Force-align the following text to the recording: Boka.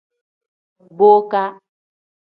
Boka. 0.97 1.43